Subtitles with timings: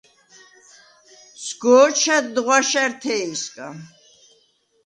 [1.43, 3.67] სგო̄ჩა̈დდ ღვაშა̈რთე̄ჲსგა.